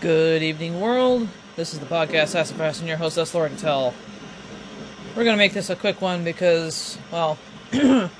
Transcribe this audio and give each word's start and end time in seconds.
Good 0.00 0.42
evening, 0.42 0.78
world. 0.78 1.26
This 1.56 1.72
is 1.72 1.80
the 1.80 1.86
podcast 1.86 2.28
Sassafras 2.28 2.80
and 2.80 2.88
your 2.88 2.98
host, 2.98 3.16
S. 3.16 3.34
Laura 3.34 3.48
Tell. 3.48 3.94
We're 5.16 5.24
going 5.24 5.32
to 5.32 5.38
make 5.38 5.54
this 5.54 5.70
a 5.70 5.76
quick 5.76 6.02
one 6.02 6.22
because, 6.22 6.98
well, 7.10 7.38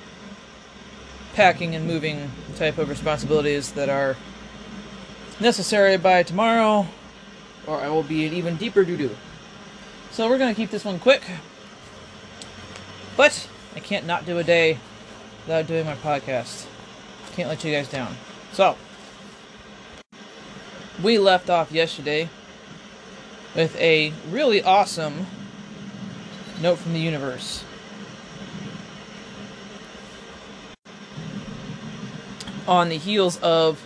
packing 1.34 1.74
and 1.74 1.86
moving 1.86 2.30
type 2.56 2.78
of 2.78 2.88
responsibilities 2.88 3.72
that 3.72 3.90
are 3.90 4.16
necessary 5.38 5.98
by 5.98 6.22
tomorrow, 6.22 6.86
or 7.66 7.78
I 7.82 7.90
will 7.90 8.02
be 8.02 8.24
in 8.24 8.32
even 8.32 8.56
deeper 8.56 8.82
doo 8.82 8.96
doo. 8.96 9.14
So 10.12 10.30
we're 10.30 10.38
going 10.38 10.54
to 10.54 10.58
keep 10.58 10.70
this 10.70 10.86
one 10.86 10.98
quick. 10.98 11.24
But 13.18 13.50
I 13.74 13.80
can't 13.80 14.06
not 14.06 14.24
do 14.24 14.38
a 14.38 14.44
day 14.44 14.78
without 15.44 15.66
doing 15.66 15.84
my 15.84 15.96
podcast. 15.96 16.64
Can't 17.32 17.50
let 17.50 17.62
you 17.64 17.70
guys 17.70 17.90
down. 17.90 18.16
So, 18.54 18.78
we 21.02 21.18
left 21.18 21.50
off 21.50 21.70
yesterday 21.72 22.28
with 23.54 23.76
a 23.76 24.12
really 24.30 24.62
awesome 24.62 25.26
note 26.60 26.78
from 26.78 26.92
the 26.92 27.00
universe. 27.00 27.64
On 32.66 32.88
the 32.88 32.98
heels 32.98 33.38
of 33.38 33.84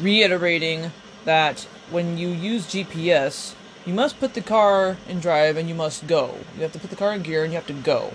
reiterating 0.00 0.92
that 1.24 1.66
when 1.90 2.18
you 2.18 2.28
use 2.28 2.66
GPS, 2.66 3.54
you 3.84 3.94
must 3.94 4.18
put 4.18 4.34
the 4.34 4.40
car 4.40 4.96
in 5.08 5.20
drive 5.20 5.56
and 5.56 5.68
you 5.68 5.74
must 5.74 6.06
go. 6.06 6.38
You 6.56 6.62
have 6.62 6.72
to 6.72 6.78
put 6.78 6.90
the 6.90 6.96
car 6.96 7.12
in 7.12 7.22
gear 7.22 7.44
and 7.44 7.52
you 7.52 7.56
have 7.56 7.66
to 7.68 7.72
go. 7.72 8.14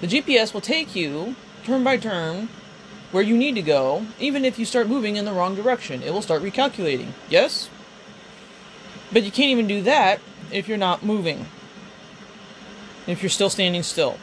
The 0.00 0.08
GPS 0.08 0.52
will 0.52 0.60
take 0.60 0.96
you 0.96 1.36
turn 1.64 1.84
by 1.84 1.96
turn 1.96 2.48
where 3.12 3.22
you 3.22 3.36
need 3.36 3.54
to 3.56 3.62
go, 3.62 4.06
even 4.18 4.44
if 4.44 4.58
you 4.58 4.64
start 4.64 4.88
moving 4.88 5.16
in 5.16 5.24
the 5.24 5.32
wrong 5.32 5.54
direction. 5.54 6.02
It 6.02 6.12
will 6.12 6.22
start 6.22 6.42
recalculating. 6.42 7.08
Yes? 7.28 7.68
But 9.12 9.24
you 9.24 9.32
can't 9.32 9.50
even 9.50 9.66
do 9.66 9.82
that 9.82 10.20
if 10.52 10.68
you're 10.68 10.78
not 10.78 11.04
moving. 11.04 11.46
If 13.06 13.22
you're 13.22 13.30
still 13.30 13.50
standing 13.50 13.82
still. 13.82 14.18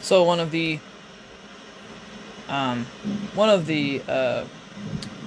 So 0.00 0.24
one 0.24 0.40
of 0.40 0.50
the 0.50 0.78
um 2.48 2.86
one 3.34 3.50
of 3.50 3.66
the 3.66 4.00
uh 4.08 4.44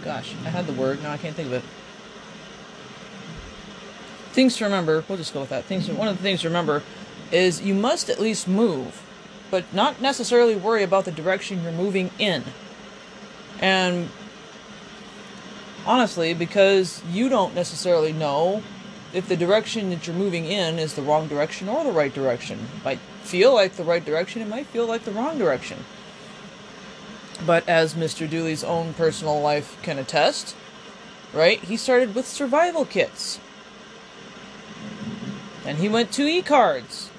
gosh, 0.04 0.34
I 0.44 0.50
had 0.50 0.66
the 0.66 0.74
word, 0.74 1.04
now 1.04 1.12
I 1.12 1.18
can't 1.18 1.36
think 1.36 1.48
of 1.48 1.54
it. 1.54 1.64
Things 4.34 4.58
to 4.58 4.64
remember, 4.64 5.04
we'll 5.08 5.20
just 5.20 5.34
go 5.34 5.42
with 5.42 5.50
that. 5.50 5.66
Things 5.66 5.88
one 5.90 6.08
of 6.08 6.18
the 6.18 6.24
things 6.24 6.42
to 6.42 6.48
remember 6.48 6.82
is 7.32 7.62
you 7.62 7.76
must 7.76 8.10
at 8.10 8.20
least 8.20 8.48
move 8.48 9.04
but 9.52 9.72
not 9.74 10.02
necessarily 10.02 10.56
worry 10.56 10.82
about 10.82 11.06
the 11.06 11.12
direction 11.12 11.62
you're 11.62 11.72
moving 11.72 12.10
in. 12.18 12.44
And 13.60 14.10
honestly, 15.86 16.34
because 16.34 17.04
you 17.12 17.30
don't 17.30 17.54
necessarily 17.54 18.14
know 18.14 18.64
if 19.14 19.28
the 19.28 19.36
direction 19.36 19.90
that 19.90 20.08
you're 20.08 20.16
moving 20.16 20.46
in 20.46 20.80
is 20.80 20.94
the 20.96 21.02
wrong 21.02 21.28
direction 21.28 21.68
or 21.68 21.84
the 21.84 21.92
right 21.92 22.14
direction. 22.14 22.60
It 22.78 22.86
might 22.86 23.00
feel 23.24 23.54
like 23.54 23.74
the 23.74 23.84
right 23.84 24.04
direction, 24.04 24.42
it 24.42 24.48
might 24.48 24.68
feel 24.68 24.88
like 24.88 25.04
the 25.04 25.12
wrong 25.12 25.38
direction. 25.38 25.84
But 27.46 27.68
as 27.68 27.94
Mr. 27.94 28.30
Dooley's 28.30 28.64
own 28.64 28.94
personal 28.94 29.42
life 29.42 29.78
can 29.82 30.00
attest, 30.00 30.56
right, 31.34 31.60
he 31.60 31.76
started 31.76 32.16
with 32.16 32.28
survival 32.28 32.86
kits. 32.86 33.40
And 35.66 35.78
he 35.78 35.90
went 35.90 36.12
to 36.14 36.26
e 36.26 36.42
cards. 36.42 37.11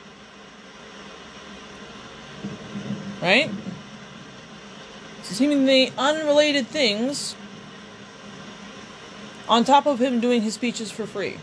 Right? 3.23 3.49
Seemingly 5.23 5.93
unrelated 5.97 6.67
things 6.67 7.37
on 9.49 9.65
top 9.65 9.87
of 9.87 10.01
him 10.01 10.19
doing 10.19 10.43
his 10.43 10.55
speeches 10.55 10.91
for 10.91 11.07
free. 11.07 11.39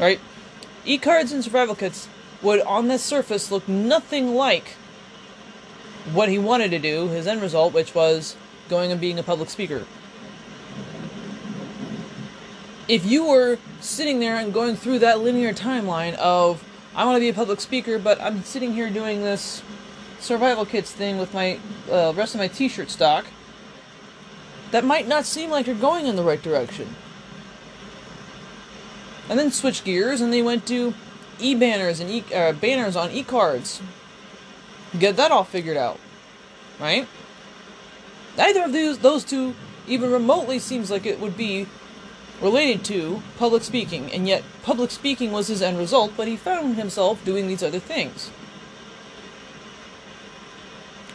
Right? 0.00 0.18
E 0.86 0.96
cards 0.96 1.32
and 1.32 1.44
survival 1.44 1.74
kits 1.74 2.08
would, 2.42 2.60
on 2.62 2.88
the 2.88 2.98
surface, 2.98 3.50
look 3.50 3.68
nothing 3.68 4.34
like 4.34 4.76
what 6.12 6.28
he 6.28 6.38
wanted 6.38 6.70
to 6.70 6.78
do, 6.78 7.08
his 7.08 7.26
end 7.26 7.42
result, 7.42 7.74
which 7.74 7.94
was 7.94 8.36
going 8.68 8.90
and 8.90 9.00
being 9.00 9.18
a 9.18 9.22
public 9.22 9.50
speaker. 9.50 9.84
If 12.88 13.04
you 13.04 13.26
were 13.26 13.58
sitting 13.80 14.20
there 14.20 14.36
and 14.36 14.52
going 14.54 14.76
through 14.76 15.00
that 15.00 15.20
linear 15.20 15.52
timeline 15.52 16.14
of 16.14 16.62
I 16.96 17.04
want 17.04 17.16
to 17.16 17.20
be 17.20 17.28
a 17.28 17.34
public 17.34 17.60
speaker, 17.60 17.98
but 17.98 18.18
I'm 18.22 18.42
sitting 18.42 18.72
here 18.72 18.88
doing 18.88 19.22
this 19.22 19.62
survival 20.18 20.64
kits 20.64 20.90
thing 20.90 21.18
with 21.18 21.34
my 21.34 21.60
uh, 21.90 22.14
rest 22.16 22.34
of 22.34 22.38
my 22.40 22.48
t-shirt 22.48 22.88
stock. 22.88 23.26
That 24.70 24.82
might 24.82 25.06
not 25.06 25.26
seem 25.26 25.50
like 25.50 25.66
you're 25.66 25.76
going 25.76 26.06
in 26.06 26.16
the 26.16 26.22
right 26.22 26.40
direction. 26.40 26.96
And 29.28 29.38
then 29.38 29.50
switch 29.52 29.84
gears, 29.84 30.22
and 30.22 30.32
they 30.32 30.40
went 30.40 30.66
to 30.68 30.94
e-banners 31.38 32.00
and 32.00 32.10
e- 32.10 32.34
uh, 32.34 32.52
banners 32.52 32.96
on 32.96 33.10
e-cards. 33.10 33.82
Get 34.98 35.16
that 35.16 35.30
all 35.30 35.44
figured 35.44 35.76
out, 35.76 36.00
right? 36.80 37.06
Neither 38.38 38.64
of 38.64 38.72
those 38.72 38.98
those 38.98 39.24
two 39.24 39.54
even 39.86 40.10
remotely 40.10 40.58
seems 40.58 40.90
like 40.90 41.04
it 41.04 41.20
would 41.20 41.36
be 41.36 41.66
related 42.40 42.84
to 42.84 43.22
public 43.38 43.62
speaking, 43.62 44.12
and 44.12 44.28
yet 44.28 44.44
public 44.62 44.90
speaking 44.90 45.32
was 45.32 45.48
his 45.48 45.62
end 45.62 45.78
result, 45.78 46.12
but 46.16 46.28
he 46.28 46.36
found 46.36 46.76
himself 46.76 47.24
doing 47.24 47.46
these 47.46 47.62
other 47.62 47.78
things. 47.78 48.30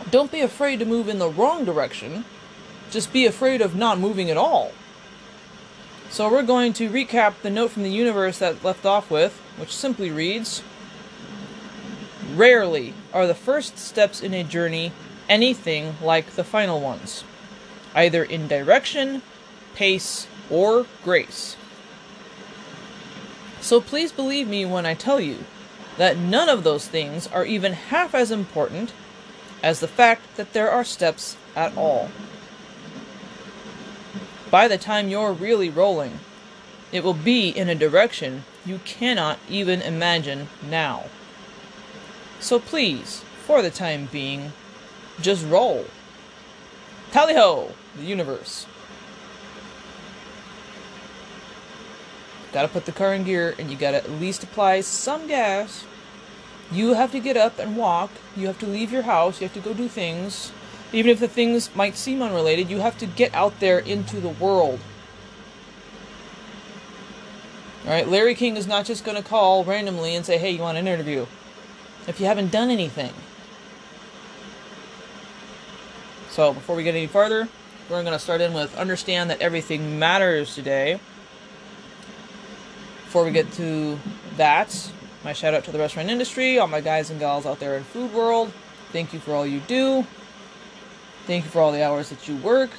Don't 0.10 0.32
be 0.32 0.42
afraid 0.42 0.80
to 0.80 0.86
move 0.86 1.08
in 1.08 1.20
the 1.20 1.30
wrong 1.30 1.64
direction, 1.64 2.26
just 2.90 3.14
be 3.14 3.26
afraid 3.26 3.62
of 3.62 3.76
not 3.76 4.00
moving 4.00 4.30
at 4.30 4.38
all. 4.38 4.72
So 6.10 6.30
we're 6.30 6.44
going 6.44 6.74
to 6.74 6.90
recap 6.90 7.36
the 7.42 7.50
note 7.50 7.72
from 7.72 7.84
the 7.84 7.90
universe 7.90 8.40
that 8.40 8.64
left 8.64 8.86
off 8.86 9.10
with, 9.10 9.40
which 9.58 9.74
simply 9.74 10.12
reads 10.12 10.62
Rarely 12.36 12.94
are 13.14 13.28
the 13.28 13.36
first 13.36 13.78
steps 13.78 14.22
in 14.22 14.34
a 14.34 14.44
journey 14.44 14.92
anything 15.30 15.96
like 16.02 16.32
the 16.32 16.44
final 16.44 16.82
ones, 16.82 17.24
either 17.96 18.24
in 18.24 18.48
direction, 18.48 19.22
pace, 19.76 20.28
or 20.52 20.86
grace. 21.04 21.56
So 23.62 23.80
please 23.80 24.12
believe 24.12 24.48
me 24.48 24.66
when 24.66 24.86
I 24.86 24.94
tell 24.94 25.20
you 25.20 25.46
that 25.98 26.18
none 26.18 26.50
of 26.50 26.64
those 26.64 26.88
things 26.88 27.28
are 27.28 27.46
even 27.46 27.74
half 27.74 28.14
as 28.14 28.32
important 28.32 28.94
as 29.64 29.80
the 29.80 29.88
fact 29.88 30.36
that 30.36 30.54
there 30.54 30.70
are 30.70 30.84
steps 30.84 31.38
at 31.56 31.76
all. 31.78 32.10
By 34.50 34.68
the 34.68 34.78
time 34.78 35.10
you're 35.10 35.32
really 35.32 35.70
rolling, 35.70 36.20
it 36.92 37.04
will 37.04 37.14
be 37.14 37.50
in 37.50 37.70
a 37.70 37.76
direction 37.76 38.44
you 38.66 38.80
cannot 38.80 39.40
even 39.48 39.82
imagine 39.82 40.50
now. 40.68 41.06
So 42.40 42.60
please, 42.60 43.24
for 43.46 43.62
the 43.62 43.70
time 43.70 44.10
being, 44.12 44.52
just 45.22 45.46
roll. 45.46 45.86
Tally 47.12 47.36
ho, 47.36 47.72
the 47.96 48.04
universe. 48.04 48.66
Gotta 52.54 52.68
put 52.68 52.86
the 52.86 52.92
car 52.92 53.14
in 53.14 53.24
gear 53.24 53.56
and 53.58 53.72
you 53.72 53.78
gotta 53.78 53.98
at 53.98 54.12
least 54.12 54.44
apply 54.44 54.82
some 54.82 55.28
gas. 55.28 55.86
You 56.72 56.94
have 56.94 57.12
to 57.12 57.20
get 57.20 57.38
up 57.38 57.60
and 57.60 57.78
walk. 57.78 58.12
You 58.36 58.48
have 58.48 58.60
to 58.60 58.66
leave 58.66 58.92
your 58.92 59.04
house. 59.04 59.40
You 59.40 59.48
have 59.48 59.54
to 59.56 59.62
go 59.62 59.74
do 59.74 59.88
things. 59.88 60.52
Even 60.94 61.12
if 61.12 61.20
the 61.20 61.28
things 61.28 61.74
might 61.76 61.96
seem 61.96 62.22
unrelated, 62.22 62.70
you 62.70 62.80
have 62.80 62.98
to 62.98 63.06
get 63.06 63.34
out 63.34 63.60
there 63.60 63.80
into 63.80 64.20
the 64.20 64.30
world. 64.30 64.80
Alright, 67.86 68.08
Larry 68.08 68.36
King 68.36 68.58
is 68.58 68.68
not 68.68 68.86
just 68.86 69.04
gonna 69.04 69.24
call 69.24 69.64
randomly 69.64 70.16
and 70.16 70.26
say, 70.26 70.38
hey, 70.38 70.52
you 70.52 70.62
want 70.62 70.78
an 70.78 70.88
interview? 70.88 71.26
If 72.08 72.20
you 72.20 72.26
haven't 72.26 72.52
done 72.52 72.70
anything. 72.70 73.14
So, 76.30 76.54
before 76.54 76.78
we 76.78 76.84
get 76.84 76.96
any 76.96 77.08
farther, 77.08 77.50
we're 77.90 78.02
going 78.04 78.14
to 78.14 78.20
start 78.20 78.40
in 78.40 78.54
with 78.54 78.74
understand 78.78 79.30
that 79.30 79.42
everything 79.42 80.00
matters 80.00 80.56
today. 80.56 80.98
Before 83.12 83.26
we 83.26 83.32
get 83.32 83.52
to 83.56 84.00
that, 84.38 84.90
my 85.26 85.34
shout 85.34 85.54
out 85.54 85.66
to 85.66 85.72
the 85.74 85.80
restaurant 85.80 86.10
industry, 86.10 86.58
all 86.58 86.68
my 86.68 86.80
guys 86.80 87.10
and 87.10 87.20
gals 87.20 87.46
out 87.46 87.60
there 87.60 87.76
in 87.76 87.84
food 87.84 88.14
world. 88.14 88.54
Thank 88.94 89.12
you 89.12 89.20
for 89.20 89.34
all 89.34 89.46
you 89.46 89.60
do. 89.60 90.08
Thank 91.28 91.44
you 91.44 91.52
for 91.52 91.60
all 91.60 91.74
the 91.74 91.86
hours 91.86 92.08
that 92.08 92.30
you 92.30 92.38
work. 92.38 92.70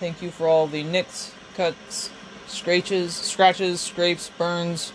Thank 0.00 0.22
you 0.22 0.32
for 0.32 0.48
all 0.48 0.66
the 0.66 0.82
nicks, 0.82 1.32
cuts, 1.54 2.10
scratches, 2.48 3.14
scratches, 3.14 3.80
scrapes, 3.80 4.28
burns, 4.36 4.92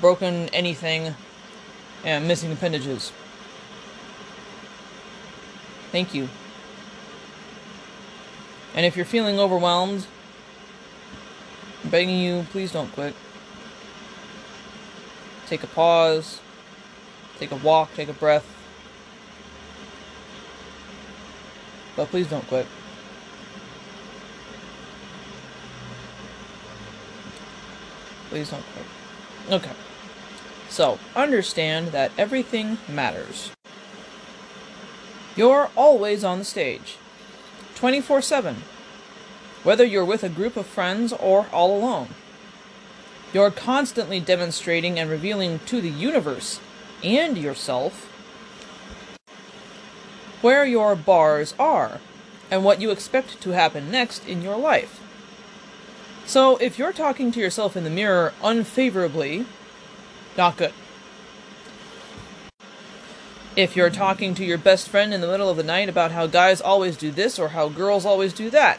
broken 0.00 0.48
anything, 0.48 1.14
and 2.04 2.26
missing 2.26 2.50
appendages. 2.50 3.12
Thank 5.92 6.14
you. 6.14 6.28
And 8.74 8.84
if 8.84 8.96
you're 8.96 9.06
feeling 9.06 9.38
overwhelmed, 9.38 10.08
I'm 11.84 11.90
begging 11.90 12.18
you, 12.18 12.44
please 12.50 12.72
don't 12.72 12.90
quit 12.92 13.14
take 15.50 15.62
a 15.62 15.66
pause, 15.66 16.40
take 17.38 17.50
a 17.50 17.56
walk, 17.56 17.92
take 17.94 18.08
a 18.08 18.14
breath. 18.14 18.46
but 22.00 22.08
please 22.08 22.28
don't 22.28 22.46
quit. 22.48 22.66
Please 28.30 28.50
don't 28.50 28.64
quit. 28.72 28.86
Okay. 29.52 29.76
So, 30.70 30.98
understand 31.14 31.88
that 31.88 32.10
everything 32.16 32.78
matters. 32.88 33.50
You're 35.36 35.68
always 35.76 36.24
on 36.24 36.38
the 36.38 36.44
stage, 36.46 36.96
24 37.74 38.22
7, 38.22 38.56
whether 39.62 39.84
you're 39.84 40.02
with 40.02 40.24
a 40.24 40.30
group 40.30 40.56
of 40.56 40.64
friends 40.64 41.12
or 41.12 41.48
all 41.52 41.76
alone. 41.76 42.08
You're 43.32 43.50
constantly 43.50 44.18
demonstrating 44.18 44.98
and 44.98 45.08
revealing 45.08 45.60
to 45.66 45.80
the 45.80 45.90
universe 45.90 46.60
and 47.02 47.38
yourself 47.38 48.06
where 50.40 50.64
your 50.64 50.96
bars 50.96 51.54
are 51.58 52.00
and 52.50 52.64
what 52.64 52.80
you 52.80 52.90
expect 52.90 53.40
to 53.40 53.50
happen 53.50 53.90
next 53.90 54.26
in 54.26 54.42
your 54.42 54.56
life. 54.56 55.00
So, 56.26 56.56
if 56.56 56.78
you're 56.78 56.92
talking 56.92 57.32
to 57.32 57.40
yourself 57.40 57.76
in 57.76 57.84
the 57.84 57.90
mirror 57.90 58.32
unfavorably, 58.42 59.46
not 60.36 60.56
good. 60.56 60.72
If 63.56 63.74
you're 63.74 63.90
talking 63.90 64.34
to 64.36 64.44
your 64.44 64.58
best 64.58 64.88
friend 64.88 65.12
in 65.12 65.20
the 65.20 65.26
middle 65.26 65.48
of 65.48 65.56
the 65.56 65.62
night 65.62 65.88
about 65.88 66.12
how 66.12 66.26
guys 66.26 66.60
always 66.60 66.96
do 66.96 67.10
this 67.10 67.38
or 67.38 67.48
how 67.48 67.68
girls 67.68 68.06
always 68.06 68.32
do 68.32 68.48
that, 68.50 68.78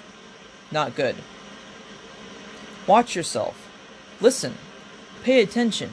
not 0.72 0.96
good. 0.96 1.18
Watch 2.88 3.16
yourself. 3.16 3.61
Listen. 4.22 4.56
Pay 5.24 5.42
attention. 5.42 5.92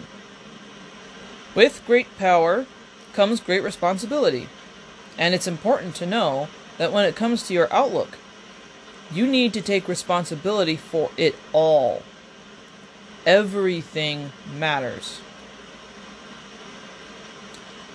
With 1.55 1.83
great 1.87 2.17
power 2.19 2.67
comes 3.13 3.41
great 3.41 3.63
responsibility. 3.63 4.49
And 5.17 5.35
it's 5.35 5.49
important 5.49 5.95
to 5.97 6.07
know 6.07 6.49
that 6.77 6.93
when 6.93 7.05
it 7.05 7.17
comes 7.17 7.47
to 7.47 7.55
your 7.55 7.73
outlook, 7.73 8.19
you 9.11 9.27
need 9.27 9.53
to 9.55 9.63
take 9.63 9.89
responsibility 9.89 10.77
for 10.77 11.11
it 11.17 11.35
all. 11.53 12.03
Everything 13.27 14.33
matters. 14.57 15.21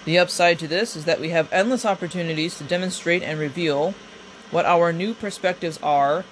The 0.06 0.19
upside 0.19 0.59
to 0.59 0.68
this 0.68 0.95
is 0.95 1.06
that 1.06 1.21
we 1.21 1.29
have 1.29 1.51
endless 1.53 1.86
opportunities 1.86 2.57
to 2.57 2.63
demonstrate 2.65 3.24
and 3.24 3.39
reveal 3.39 3.94
what 4.51 4.65
our 4.65 4.91
new 4.91 5.13
perspectives 5.13 5.79
are 5.81 6.25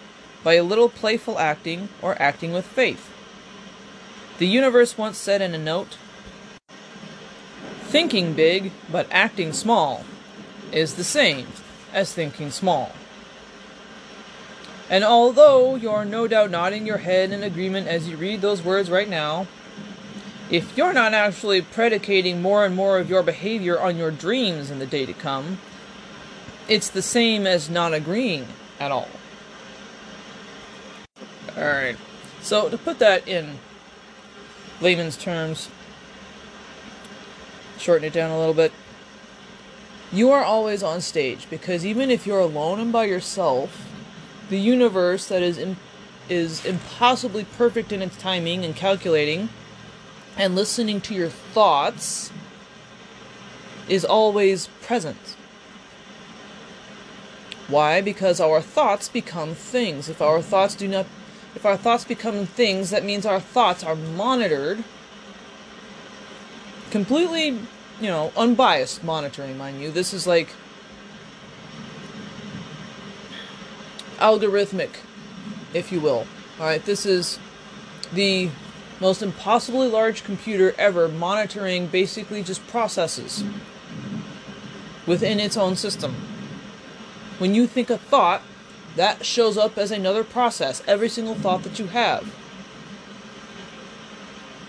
by 0.43 0.55
a 0.55 0.63
little 0.63 0.89
playful 0.89 1.39
acting 1.39 1.87
or 2.01 2.21
acting 2.21 2.51
with 2.51 2.65
faith. 2.65 3.10
The 4.41 4.47
universe 4.47 4.97
once 4.97 5.19
said 5.19 5.39
in 5.43 5.53
a 5.53 5.59
note 5.59 5.97
Thinking 7.83 8.33
big 8.33 8.71
but 8.91 9.05
acting 9.11 9.53
small 9.53 10.03
is 10.71 10.95
the 10.95 11.03
same 11.03 11.45
as 11.93 12.11
thinking 12.11 12.49
small. 12.49 12.91
And 14.89 15.03
although 15.03 15.75
you're 15.75 16.05
no 16.05 16.27
doubt 16.27 16.49
nodding 16.49 16.87
your 16.87 16.97
head 16.97 17.31
in 17.31 17.43
agreement 17.43 17.87
as 17.87 18.09
you 18.09 18.17
read 18.17 18.41
those 18.41 18.63
words 18.63 18.89
right 18.89 19.07
now, 19.07 19.45
if 20.49 20.75
you're 20.75 20.91
not 20.91 21.13
actually 21.13 21.61
predicating 21.61 22.41
more 22.41 22.65
and 22.65 22.75
more 22.75 22.97
of 22.97 23.11
your 23.11 23.21
behavior 23.21 23.79
on 23.79 23.95
your 23.95 24.09
dreams 24.09 24.71
in 24.71 24.79
the 24.79 24.87
day 24.87 25.05
to 25.05 25.13
come, 25.13 25.59
it's 26.67 26.89
the 26.89 27.03
same 27.03 27.45
as 27.45 27.69
not 27.69 27.93
agreeing 27.93 28.47
at 28.79 28.89
all. 28.89 29.09
Alright, 31.55 31.97
so 32.41 32.69
to 32.69 32.77
put 32.79 32.97
that 32.97 33.27
in 33.27 33.59
layman's 34.81 35.15
terms, 35.15 35.69
shorten 37.77 38.05
it 38.05 38.13
down 38.13 38.31
a 38.31 38.37
little 38.37 38.53
bit, 38.53 38.71
you 40.11 40.31
are 40.31 40.43
always 40.43 40.83
on 40.83 40.99
stage 40.99 41.49
because 41.49 41.85
even 41.85 42.11
if 42.11 42.27
you're 42.27 42.39
alone 42.39 42.79
and 42.79 42.91
by 42.91 43.05
yourself, 43.05 43.87
the 44.49 44.59
universe 44.59 45.27
that 45.27 45.41
is 45.41 45.57
in, 45.57 45.77
is 46.27 46.65
impossibly 46.65 47.45
perfect 47.45 47.91
in 47.91 48.01
its 48.01 48.17
timing 48.17 48.65
and 48.65 48.75
calculating 48.75 49.49
and 50.37 50.55
listening 50.55 50.99
to 51.01 51.13
your 51.13 51.29
thoughts 51.29 52.31
is 53.87 54.03
always 54.03 54.67
present. 54.81 55.35
Why? 57.67 58.01
Because 58.01 58.41
our 58.41 58.61
thoughts 58.61 59.07
become 59.07 59.55
things. 59.55 60.09
If 60.09 60.21
our 60.21 60.41
thoughts 60.41 60.75
do 60.75 60.87
not 60.87 61.05
if 61.55 61.65
our 61.65 61.77
thoughts 61.77 62.05
become 62.05 62.45
things, 62.45 62.89
that 62.89 63.03
means 63.03 63.25
our 63.25 63.39
thoughts 63.39 63.83
are 63.83 63.95
monitored 63.95 64.83
completely, 66.91 67.47
you 67.99 68.07
know, 68.07 68.31
unbiased 68.35 69.03
monitoring, 69.03 69.57
mind 69.57 69.81
you. 69.81 69.91
This 69.91 70.13
is 70.13 70.27
like 70.27 70.53
algorithmic, 74.17 74.97
if 75.73 75.91
you 75.91 75.99
will. 75.99 76.27
Alright, 76.59 76.85
this 76.85 77.05
is 77.05 77.39
the 78.13 78.49
most 78.99 79.23
impossibly 79.23 79.87
large 79.87 80.23
computer 80.23 80.75
ever 80.77 81.07
monitoring 81.07 81.87
basically 81.87 82.43
just 82.43 82.65
processes 82.67 83.43
within 85.07 85.39
its 85.39 85.57
own 85.57 85.75
system. 85.75 86.13
When 87.39 87.55
you 87.55 87.65
think 87.65 87.89
a 87.89 87.97
thought, 87.97 88.43
that 88.95 89.25
shows 89.25 89.57
up 89.57 89.77
as 89.77 89.91
another 89.91 90.23
process, 90.23 90.83
every 90.87 91.09
single 91.09 91.35
thought 91.35 91.63
that 91.63 91.79
you 91.79 91.87
have. 91.87 92.33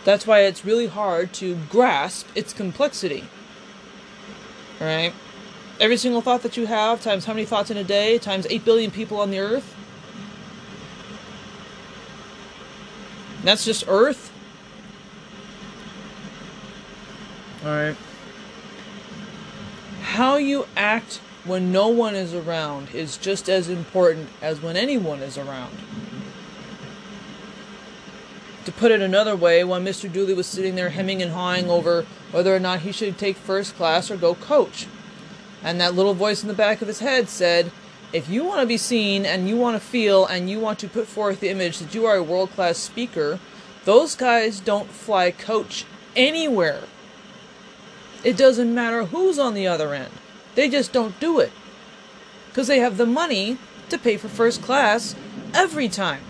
That's 0.04 0.26
why 0.26 0.40
it's 0.40 0.64
really 0.64 0.86
hard 0.88 1.32
to 1.34 1.56
grasp 1.68 2.28
its 2.34 2.52
complexity. 2.52 3.24
Right? 4.80 5.12
Every 5.80 5.96
single 5.96 6.20
thought 6.20 6.42
that 6.42 6.56
you 6.56 6.66
have, 6.66 7.00
times 7.00 7.24
how 7.24 7.32
many 7.32 7.46
thoughts 7.46 7.70
in 7.70 7.76
a 7.76 7.84
day, 7.84 8.18
times 8.18 8.46
8 8.50 8.64
billion 8.64 8.90
people 8.90 9.20
on 9.20 9.30
the 9.30 9.38
earth, 9.38 9.76
That's 13.42 13.64
just 13.64 13.84
Earth? 13.88 14.32
Alright. 17.64 17.96
How 20.02 20.36
you 20.36 20.66
act 20.76 21.20
when 21.44 21.72
no 21.72 21.88
one 21.88 22.14
is 22.14 22.34
around 22.34 22.90
is 22.94 23.16
just 23.16 23.48
as 23.48 23.68
important 23.68 24.28
as 24.40 24.60
when 24.60 24.76
anyone 24.76 25.20
is 25.20 25.36
around. 25.36 25.76
To 28.64 28.72
put 28.72 28.92
it 28.92 29.00
another 29.00 29.34
way, 29.34 29.64
when 29.64 29.84
Mr. 29.84 30.12
Dooley 30.12 30.34
was 30.34 30.46
sitting 30.46 30.76
there 30.76 30.90
hemming 30.90 31.20
and 31.20 31.32
hawing 31.32 31.68
over 31.68 32.06
whether 32.30 32.54
or 32.54 32.60
not 32.60 32.80
he 32.80 32.92
should 32.92 33.18
take 33.18 33.36
first 33.36 33.74
class 33.74 34.08
or 34.10 34.16
go 34.16 34.36
coach, 34.36 34.86
and 35.64 35.80
that 35.80 35.94
little 35.94 36.14
voice 36.14 36.42
in 36.42 36.48
the 36.48 36.54
back 36.54 36.80
of 36.80 36.88
his 36.88 37.00
head 37.00 37.28
said, 37.28 37.72
if 38.12 38.28
you 38.28 38.44
want 38.44 38.60
to 38.60 38.66
be 38.66 38.76
seen 38.76 39.24
and 39.24 39.48
you 39.48 39.56
want 39.56 39.74
to 39.74 39.80
feel 39.80 40.26
and 40.26 40.48
you 40.48 40.60
want 40.60 40.78
to 40.80 40.88
put 40.88 41.08
forth 41.08 41.40
the 41.40 41.48
image 41.48 41.78
that 41.78 41.94
you 41.94 42.04
are 42.04 42.16
a 42.16 42.22
world 42.22 42.50
class 42.50 42.78
speaker, 42.78 43.40
those 43.84 44.14
guys 44.14 44.60
don't 44.60 44.90
fly 44.90 45.30
coach 45.30 45.84
anywhere. 46.14 46.82
It 48.22 48.36
doesn't 48.36 48.72
matter 48.72 49.06
who's 49.06 49.38
on 49.38 49.54
the 49.54 49.66
other 49.66 49.94
end. 49.94 50.12
They 50.54 50.68
just 50.68 50.92
don't 50.92 51.18
do 51.20 51.40
it. 51.40 51.52
Because 52.48 52.66
they 52.66 52.80
have 52.80 52.96
the 52.96 53.06
money 53.06 53.58
to 53.88 53.98
pay 53.98 54.16
for 54.16 54.28
first 54.28 54.62
class 54.62 55.14
every 55.54 55.88
time. 55.88 56.22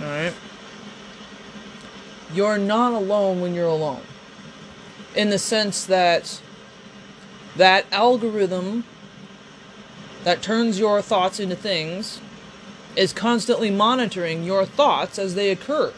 Alright? 0.00 0.34
You're 2.34 2.58
not 2.58 2.92
alone 2.92 3.40
when 3.40 3.54
you're 3.54 3.66
alone 3.66 4.02
in 5.14 5.30
the 5.30 5.38
sense 5.38 5.84
that 5.84 6.40
that 7.56 7.84
algorithm 7.92 8.84
that 10.24 10.42
turns 10.42 10.78
your 10.78 11.02
thoughts 11.02 11.38
into 11.38 11.56
things 11.56 12.20
is 12.96 13.12
constantly 13.12 13.70
monitoring 13.70 14.42
your 14.44 14.64
thoughts 14.64 15.18
as 15.18 15.34
they 15.34 15.50
occur. 15.50 15.92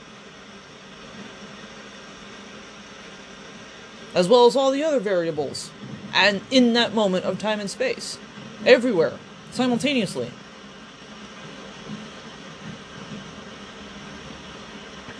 As 4.14 4.28
well 4.28 4.46
as 4.46 4.56
all 4.56 4.70
the 4.70 4.82
other 4.82 5.00
variables. 5.00 5.70
And 6.14 6.40
in 6.50 6.72
that 6.74 6.94
moment 6.94 7.24
of 7.24 7.38
time 7.38 7.60
and 7.60 7.68
space. 7.68 8.18
Everywhere. 8.64 9.18
Simultaneously. 9.50 10.30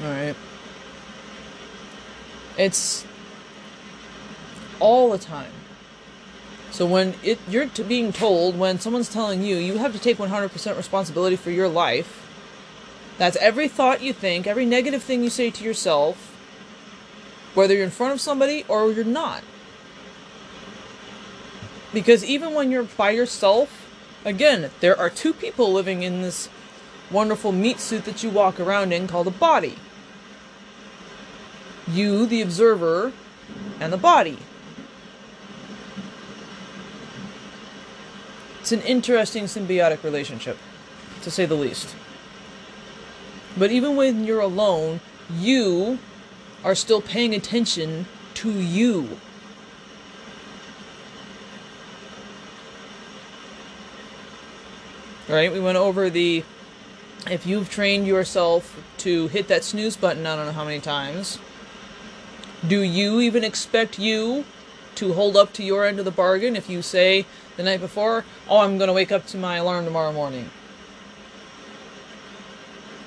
Alright. 0.03 0.37
It's 2.57 3.05
all 4.79 5.11
the 5.11 5.19
time. 5.19 5.51
So 6.71 6.87
when 6.87 7.15
it 7.23 7.39
you're 7.49 7.69
being 7.69 8.13
told 8.13 8.59
when 8.59 8.81
someone's 8.81 9.09
telling 9.09 9.43
you 9.43 9.57
you 9.57 9.79
have 9.79 9.93
to 9.93 9.99
take 9.99 10.19
100% 10.19 10.77
responsibility 10.77 11.37
for 11.37 11.51
your 11.51 11.69
life, 11.69 12.21
that's 13.17 13.37
every 13.37 13.69
thought 13.69 14.03
you 14.03 14.13
think, 14.13 14.47
every 14.47 14.67
negative 14.67 15.03
thing 15.03 15.23
you 15.23 15.31
say 15.31 15.51
to 15.53 15.65
yourself, 15.65 16.34
whether 17.54 17.75
you're 17.75 17.84
in 17.84 17.90
front 17.90 18.12
of 18.12 18.20
somebody 18.20 18.64
or 18.68 18.92
you're 18.92 19.04
not. 19.04 19.42
Because 21.92 22.25
even 22.25 22.54
when 22.54 22.70
you're 22.70 22.82
by 22.82 23.11
yourself, 23.11 23.88
again, 24.25 24.70
there 24.80 24.99
are 24.99 25.08
two 25.08 25.32
people 25.32 25.73
living 25.73 26.02
in 26.02 26.23
this 26.23 26.49
wonderful 27.11 27.52
meat 27.52 27.78
suit 27.78 28.04
that 28.04 28.23
you 28.23 28.30
walk 28.30 28.58
around 28.58 28.92
in 28.92 29.06
called 29.06 29.28
a 29.28 29.30
body. 29.30 29.76
You, 31.87 32.26
the 32.26 32.42
observer, 32.42 33.12
and 33.78 33.92
the 33.92 33.99
body. 33.99 34.38
It's 38.61 38.73
an 38.73 38.80
interesting 38.80 39.44
symbiotic 39.44 40.02
relationship, 40.02 40.56
to 41.23 41.30
say 41.30 41.44
the 41.44 41.54
least. 41.54 41.94
But 43.56 43.70
even 43.70 43.94
when 43.94 44.25
you're 44.25 44.40
alone, 44.40 45.00
you 45.30 45.99
are 46.64 46.75
still 46.75 47.02
paying 47.02 47.35
attention 47.35 48.06
to 48.35 48.50
you. 48.50 49.18
Right? 55.28 55.52
We 55.52 55.61
went 55.61 55.78
over 55.78 56.11
the 56.11 56.44
if 57.30 57.47
you've 57.47 57.71
trained 57.71 58.06
yourself 58.06 58.83
to 58.99 59.28
hit 59.28 59.49
that 59.49 59.64
snooze 59.64 59.97
button 59.97 60.26
I 60.26 60.37
don't 60.37 60.47
know 60.47 60.52
how 60.52 60.64
many 60.64 60.80
times, 60.80 61.38
do 62.66 62.83
you 62.83 63.21
even 63.21 63.44
expect 63.44 63.99
you 63.99 64.44
to 64.97 65.12
hold 65.14 65.37
up 65.37 65.52
to 65.54 65.62
your 65.62 65.85
end 65.85 65.99
of 65.99 66.04
the 66.04 66.11
bargain 66.11 66.56
if 66.56 66.68
you 66.68 66.83
say 66.83 67.26
the 67.56 67.62
night 67.62 67.80
before, 67.80 68.25
oh, 68.49 68.59
I'm 68.59 68.78
going 68.78 68.88
to 68.88 68.94
wake 68.94 69.12
up 69.12 69.26
to 69.28 69.37
my 69.37 69.56
alarm 69.56 69.85
tomorrow 69.85 70.12
morning? 70.12 70.50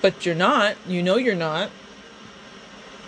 But 0.01 0.25
you're 0.25 0.35
not. 0.35 0.75
You 0.87 1.01
know 1.01 1.17
you're 1.17 1.35
not. 1.35 1.69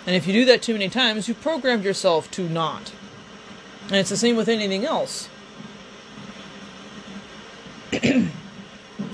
And 0.06 0.16
if 0.16 0.26
you 0.26 0.32
do 0.32 0.44
that 0.46 0.62
too 0.62 0.72
many 0.72 0.88
times, 0.88 1.28
you've 1.28 1.40
programmed 1.40 1.84
yourself 1.84 2.30
to 2.32 2.48
not. 2.48 2.92
And 3.86 3.96
it's 3.96 4.10
the 4.10 4.16
same 4.16 4.36
with 4.36 4.48
anything 4.48 4.84
else. 4.84 5.28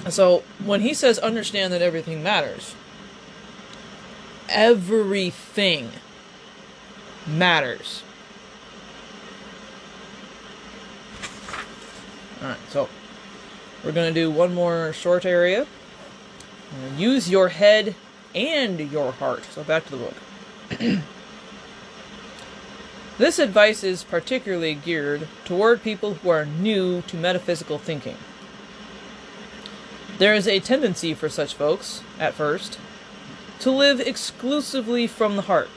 so 0.09 0.43
when 0.64 0.83
he 0.83 0.95
says 0.95 1.19
understand 1.19 1.73
that 1.73 1.83
everything 1.83 2.23
matters, 2.23 2.75
everything 4.49 5.90
matters. 7.26 8.02
Alright, 12.43 12.59
so 12.69 12.88
we're 13.83 13.93
going 13.93 14.12
to 14.12 14.21
do 14.21 14.31
one 14.31 14.55
more 14.55 14.93
short 14.93 15.25
area. 15.25 15.66
Use 16.97 17.31
your 17.31 17.49
head 17.49 17.95
and 18.35 18.78
your 18.93 19.12
heart. 19.12 19.45
So 19.45 19.64
back 19.64 19.87
to 19.87 19.93
the 19.93 19.97
book. 19.97 20.14
this 23.19 23.39
advice 23.39 23.85
is 23.85 24.05
particularly 24.05 24.75
geared 24.75 25.29
toward 25.45 25.83
people 25.83 26.15
who 26.15 26.29
are 26.29 26.45
new 26.45 27.03
to 27.03 27.17
metaphysical 27.17 27.79
thinking. 27.79 28.17
There 30.19 30.35
is 30.35 30.49
a 30.49 30.61
tendency 30.61 31.13
for 31.13 31.29
such 31.29 31.55
folks, 31.55 32.03
at 32.19 32.35
first, 32.35 32.79
to 33.61 33.71
live 33.71 34.01
exclusively 34.01 35.07
from 35.07 35.37
the 35.37 35.43
heart, 35.43 35.69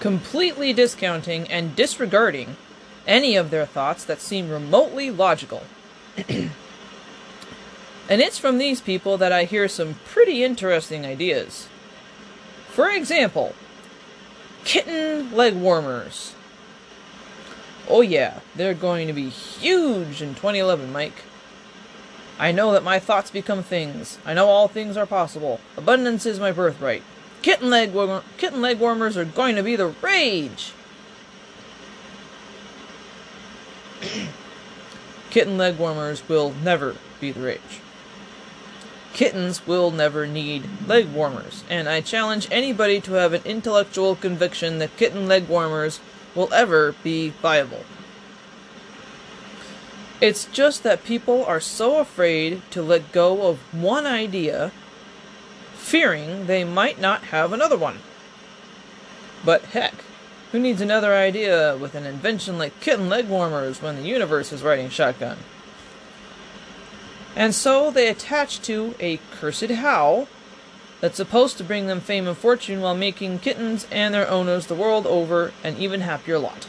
completely 0.00 0.72
discounting 0.72 1.48
and 1.50 1.76
disregarding 1.76 2.56
any 3.06 3.36
of 3.36 3.50
their 3.50 3.66
thoughts 3.66 4.04
that 4.04 4.20
seem 4.20 4.50
remotely 4.50 5.10
logical. 5.10 5.62
and 6.28 6.50
it's 8.08 8.38
from 8.38 8.58
these 8.58 8.80
people 8.80 9.16
that 9.16 9.32
I 9.32 9.44
hear 9.44 9.68
some 9.68 9.94
pretty 10.04 10.42
interesting 10.42 11.06
ideas. 11.06 11.68
For 12.78 12.88
example, 12.90 13.56
kitten 14.62 15.34
leg 15.34 15.56
warmers. 15.56 16.36
Oh, 17.88 18.02
yeah, 18.02 18.38
they're 18.54 18.72
going 18.72 19.08
to 19.08 19.12
be 19.12 19.30
huge 19.30 20.22
in 20.22 20.36
2011, 20.36 20.92
Mike. 20.92 21.24
I 22.38 22.52
know 22.52 22.70
that 22.70 22.84
my 22.84 23.00
thoughts 23.00 23.32
become 23.32 23.64
things. 23.64 24.18
I 24.24 24.32
know 24.32 24.46
all 24.46 24.68
things 24.68 24.96
are 24.96 25.06
possible. 25.06 25.58
Abundance 25.76 26.24
is 26.24 26.38
my 26.38 26.52
birthright. 26.52 27.02
Kitten 27.42 27.68
leg, 27.68 27.90
kitten 28.36 28.62
leg 28.62 28.78
warmers 28.78 29.16
are 29.16 29.24
going 29.24 29.56
to 29.56 29.64
be 29.64 29.74
the 29.74 29.88
rage. 30.00 30.72
Kitten 35.30 35.58
leg 35.58 35.78
warmers 35.78 36.28
will 36.28 36.54
never 36.62 36.94
be 37.18 37.32
the 37.32 37.40
rage. 37.40 37.80
Kittens 39.12 39.66
will 39.66 39.90
never 39.90 40.26
need 40.26 40.68
leg 40.86 41.12
warmers, 41.12 41.64
and 41.68 41.88
I 41.88 42.00
challenge 42.00 42.46
anybody 42.50 43.00
to 43.02 43.14
have 43.14 43.32
an 43.32 43.42
intellectual 43.44 44.14
conviction 44.14 44.78
that 44.78 44.96
kitten 44.96 45.26
leg 45.26 45.48
warmers 45.48 46.00
will 46.34 46.52
ever 46.52 46.94
be 47.02 47.30
viable. 47.30 47.84
It's 50.20 50.46
just 50.46 50.82
that 50.82 51.04
people 51.04 51.44
are 51.44 51.60
so 51.60 51.98
afraid 51.98 52.62
to 52.70 52.82
let 52.82 53.12
go 53.12 53.48
of 53.48 53.58
one 53.72 54.06
idea, 54.06 54.72
fearing 55.74 56.46
they 56.46 56.64
might 56.64 57.00
not 57.00 57.24
have 57.24 57.52
another 57.52 57.76
one. 57.76 57.98
But 59.44 59.66
heck, 59.66 60.04
who 60.52 60.58
needs 60.58 60.80
another 60.80 61.14
idea 61.14 61.76
with 61.76 61.94
an 61.94 62.06
invention 62.06 62.58
like 62.58 62.80
kitten 62.80 63.08
leg 63.08 63.28
warmers 63.28 63.80
when 63.80 63.96
the 63.96 64.02
universe 64.02 64.52
is 64.52 64.62
riding 64.62 64.88
shotgun? 64.90 65.38
And 67.38 67.54
so 67.54 67.92
they 67.92 68.08
attach 68.08 68.60
to 68.62 68.96
a 68.98 69.20
cursed 69.30 69.70
how 69.70 70.26
that's 71.00 71.16
supposed 71.16 71.56
to 71.58 71.64
bring 71.64 71.86
them 71.86 72.00
fame 72.00 72.26
and 72.26 72.36
fortune 72.36 72.80
while 72.80 72.96
making 72.96 73.38
kittens 73.38 73.86
and 73.92 74.12
their 74.12 74.28
owners 74.28 74.66
the 74.66 74.74
world 74.74 75.06
over 75.06 75.52
an 75.62 75.76
even 75.76 76.00
happier 76.00 76.36
lot. 76.36 76.66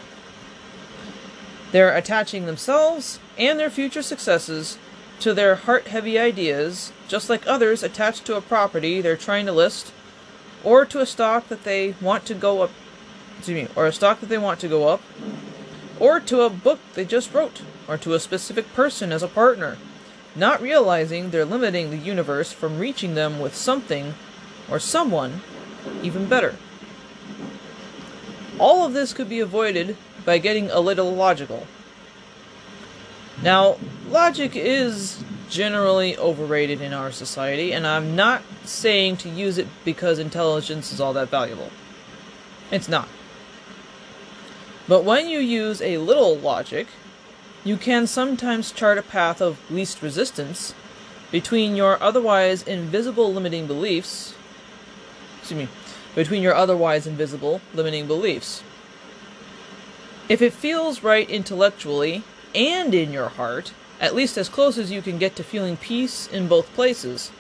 They're 1.72 1.98
attaching 1.98 2.46
themselves 2.46 3.20
and 3.36 3.58
their 3.58 3.72
future 3.72 4.04
successes 4.04 4.78
to 5.22 5.34
their 5.34 5.56
heart 5.56 5.88
heavy 5.88 6.20
ideas, 6.20 6.94
just 7.08 7.32
like 7.32 7.48
others 7.48 7.82
attach 7.82 8.22
to 8.22 8.38
a 8.38 8.42
property 8.42 9.02
they're 9.02 9.18
trying 9.18 9.48
to 9.48 9.52
list, 9.52 9.92
or 10.64 10.86
to 10.86 11.02
a 11.02 11.06
stock 11.08 11.48
that 11.48 11.64
they 11.64 11.96
want 12.00 12.26
to 12.26 12.36
go 12.36 12.62
up 12.62 12.72
excuse 13.40 13.64
me, 13.64 13.76
or 13.76 13.88
a 13.88 13.92
stock 13.92 14.20
that 14.20 14.30
they 14.30 14.38
want 14.38 14.60
to 14.60 14.68
go 14.68 14.88
up, 14.88 15.02
or 16.00 16.20
to 16.20 16.42
a 16.42 16.50
book 16.50 16.80
they 16.94 17.06
just 17.06 17.34
wrote, 17.34 17.64
or 17.88 17.98
to 17.98 18.14
a 18.14 18.20
specific 18.20 18.72
person 18.74 19.12
as 19.12 19.24
a 19.24 19.28
partner 19.28 19.76
not 20.40 20.62
realizing 20.62 21.30
they're 21.30 21.46
limiting 21.46 21.92
the 21.92 21.98
universe 21.98 22.52
from 22.52 22.80
reaching 22.80 23.16
them 23.16 23.40
with 23.40 23.56
something 23.56 24.16
or 24.70 24.80
someone 24.80 25.42
even 26.02 26.28
better. 26.28 26.56
All 28.58 28.86
of 28.86 28.94
this 28.94 29.14
could 29.14 29.30
be 29.30 29.40
avoided 29.40 29.96
by 30.26 30.38
getting 30.38 30.70
a 30.72 30.80
little 30.80 31.14
logical. 31.14 31.68
Now, 33.42 33.78
logic 34.10 34.56
is 34.56 35.24
generally 35.50 36.18
overrated 36.18 36.82
in 36.82 36.94
our 36.94 37.12
society, 37.12 37.72
and 37.72 37.88
I'm 37.88 38.16
not 38.16 38.42
saying 38.66 39.18
to 39.18 39.30
use 39.30 39.58
it 39.58 39.68
because 39.86 40.20
intelligence 40.20 40.92
is 40.92 41.00
all 41.00 41.14
that 41.14 41.30
valuable. 41.30 41.72
It's 42.70 42.90
not. 42.90 43.08
But 44.88 45.04
when 45.04 45.30
you 45.30 45.40
use 45.40 45.82
a 45.82 45.98
little 46.00 46.38
logic, 46.38 46.88
you 47.64 47.78
can 47.78 48.08
sometimes 48.08 48.72
chart 48.72 48.98
a 48.98 49.02
path 49.02 49.42
of 49.42 49.60
least 49.70 50.02
resistance 50.02 50.74
between 51.32 51.76
your 51.76 52.02
otherwise 52.02 52.64
invisible 52.64 53.34
limiting 53.34 53.68
beliefs. 53.68 54.36
Excuse 55.40 55.62
me, 55.62 55.68
between 56.16 56.42
your 56.42 56.56
otherwise 56.56 57.06
invisible 57.06 57.62
limiting 57.74 58.08
beliefs. 58.08 58.64
If 60.28 60.42
it 60.42 60.54
feels 60.54 61.04
right 61.04 61.30
intellectually 61.30 62.24
and 62.56 62.94
in 62.94 63.12
your 63.12 63.30
heart, 63.30 63.74
at 64.00 64.16
least 64.16 64.38
as 64.38 64.48
close 64.48 64.78
as 64.78 64.92
you 64.92 65.02
can 65.02 65.18
get 65.18 65.36
to 65.36 65.44
feeling 65.44 65.76
peace 65.76 66.28
in 66.28 66.48
both 66.48 66.74
places, 66.74 67.32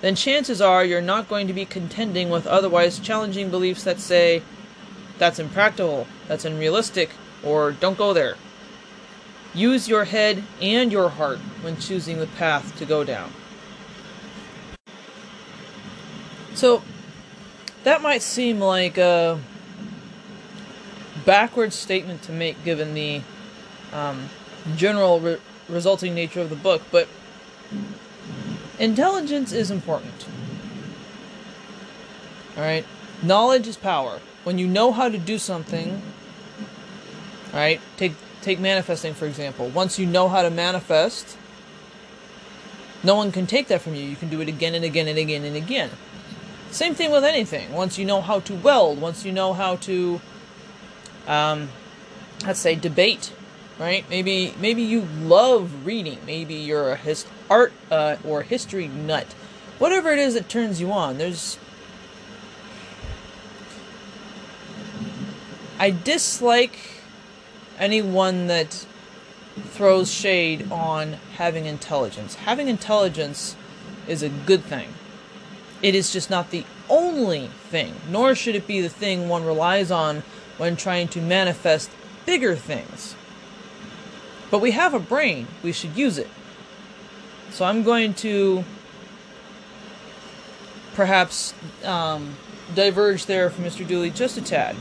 then 0.00 0.16
chances 0.16 0.60
are 0.60 0.84
you're 0.84 1.00
not 1.00 1.28
going 1.28 1.46
to 1.46 1.52
be 1.52 1.64
contending 1.64 2.28
with 2.28 2.46
otherwise 2.46 2.98
challenging 2.98 3.50
beliefs 3.50 3.84
that 3.84 4.00
say, 4.00 4.42
that's 5.18 5.38
impractical, 5.38 6.08
that's 6.26 6.44
unrealistic, 6.44 7.10
or 7.44 7.70
don't 7.70 7.96
go 7.96 8.12
there. 8.12 8.36
Use 9.54 9.88
your 9.88 10.04
head 10.04 10.42
and 10.60 10.90
your 10.90 11.10
heart 11.10 11.38
when 11.60 11.76
choosing 11.76 12.18
the 12.18 12.26
path 12.26 12.76
to 12.78 12.86
go 12.86 13.04
down. 13.04 13.32
So, 16.54 16.82
that 17.84 18.02
might 18.02 18.22
seem 18.22 18.60
like 18.60 18.96
a 18.98 19.38
backwards 21.24 21.74
statement 21.74 22.22
to 22.22 22.32
make 22.32 22.62
given 22.64 22.94
the 22.94 23.22
um, 23.92 24.28
general 24.76 25.20
re- 25.20 25.38
resulting 25.68 26.14
nature 26.14 26.40
of 26.40 26.50
the 26.50 26.56
book, 26.56 26.82
but 26.90 27.08
intelligence 28.78 29.52
is 29.52 29.70
important. 29.70 30.26
Alright? 32.56 32.84
Knowledge 33.22 33.66
is 33.66 33.76
power. 33.76 34.20
When 34.44 34.58
you 34.58 34.66
know 34.66 34.92
how 34.92 35.08
to 35.08 35.18
do 35.18 35.38
something, 35.38 36.02
alright, 37.52 37.80
take 37.96 38.12
Take 38.42 38.58
manifesting, 38.58 39.14
for 39.14 39.26
example. 39.26 39.68
Once 39.68 39.98
you 39.98 40.06
know 40.06 40.28
how 40.28 40.42
to 40.42 40.50
manifest, 40.50 41.36
no 43.04 43.14
one 43.14 43.32
can 43.32 43.46
take 43.46 43.68
that 43.68 43.80
from 43.80 43.94
you. 43.94 44.02
You 44.02 44.16
can 44.16 44.28
do 44.28 44.40
it 44.40 44.48
again 44.48 44.74
and 44.74 44.84
again 44.84 45.08
and 45.08 45.18
again 45.18 45.44
and 45.44 45.56
again. 45.56 45.90
Same 46.70 46.94
thing 46.94 47.12
with 47.12 47.22
anything. 47.24 47.72
Once 47.72 47.98
you 47.98 48.04
know 48.04 48.20
how 48.20 48.40
to 48.40 48.54
weld, 48.54 49.00
once 49.00 49.24
you 49.24 49.30
know 49.30 49.52
how 49.52 49.76
to, 49.76 50.20
um, 51.26 51.68
let's 52.44 52.58
say, 52.60 52.74
debate, 52.74 53.32
right? 53.78 54.04
Maybe 54.10 54.54
maybe 54.58 54.82
you 54.82 55.02
love 55.20 55.86
reading. 55.86 56.18
Maybe 56.26 56.54
you're 56.54 56.92
a 56.92 56.96
his- 56.96 57.26
art 57.48 57.72
uh, 57.90 58.16
or 58.24 58.42
history 58.42 58.88
nut. 58.88 59.34
Whatever 59.78 60.12
it 60.12 60.18
is 60.18 60.34
that 60.34 60.48
turns 60.48 60.80
you 60.80 60.90
on. 60.92 61.18
There's 61.18 61.58
I 65.78 65.90
dislike 65.90 67.01
anyone 67.82 68.46
that 68.46 68.86
throws 69.72 70.10
shade 70.10 70.70
on 70.70 71.14
having 71.36 71.66
intelligence. 71.66 72.36
Having 72.36 72.68
intelligence 72.68 73.56
is 74.06 74.22
a 74.22 74.28
good 74.28 74.62
thing. 74.62 74.88
It 75.82 75.96
is 75.96 76.12
just 76.12 76.30
not 76.30 76.50
the 76.50 76.64
only 76.88 77.48
thing, 77.48 77.94
nor 78.08 78.36
should 78.36 78.54
it 78.54 78.68
be 78.68 78.80
the 78.80 78.88
thing 78.88 79.28
one 79.28 79.44
relies 79.44 79.90
on 79.90 80.22
when 80.58 80.76
trying 80.76 81.08
to 81.08 81.20
manifest 81.20 81.90
bigger 82.24 82.54
things. 82.54 83.16
But 84.48 84.60
we 84.60 84.70
have 84.70 84.94
a 84.94 85.00
brain, 85.00 85.48
we 85.62 85.72
should 85.72 85.96
use 85.96 86.18
it. 86.18 86.28
So 87.50 87.64
I'm 87.64 87.82
going 87.82 88.14
to 88.14 88.64
perhaps 90.94 91.52
um, 91.84 92.36
diverge 92.76 93.26
there 93.26 93.50
from 93.50 93.64
Mr. 93.64 93.86
Dooley 93.86 94.10
just 94.10 94.36
a 94.36 94.40
tad. 94.40 94.76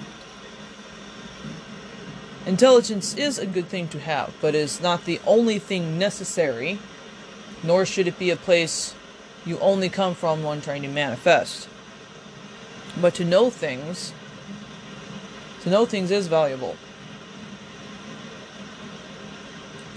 Intelligence 2.45 3.13
is 3.15 3.37
a 3.37 3.45
good 3.45 3.67
thing 3.67 3.87
to 3.89 3.99
have, 3.99 4.33
but 4.41 4.55
is 4.55 4.81
not 4.81 5.05
the 5.05 5.19
only 5.27 5.59
thing 5.59 5.99
necessary, 5.99 6.79
nor 7.61 7.85
should 7.85 8.07
it 8.07 8.17
be 8.17 8.31
a 8.31 8.35
place 8.35 8.95
you 9.45 9.59
only 9.59 9.89
come 9.89 10.15
from 10.15 10.43
when 10.43 10.59
trying 10.59 10.81
to 10.81 10.87
manifest. 10.87 11.69
But 12.99 13.13
to 13.15 13.25
know 13.25 13.49
things, 13.51 14.11
to 15.61 15.69
know 15.69 15.85
things 15.85 16.09
is 16.09 16.27
valuable. 16.27 16.77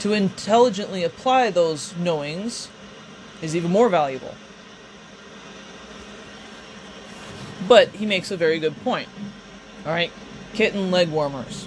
To 0.00 0.12
intelligently 0.12 1.02
apply 1.02 1.50
those 1.50 1.96
knowings 1.96 2.68
is 3.40 3.56
even 3.56 3.70
more 3.70 3.88
valuable. 3.88 4.34
But 7.66 7.88
he 7.88 8.04
makes 8.04 8.30
a 8.30 8.36
very 8.36 8.58
good 8.58 8.76
point. 8.84 9.08
Alright, 9.86 10.12
kitten 10.52 10.90
leg 10.90 11.08
warmers. 11.08 11.66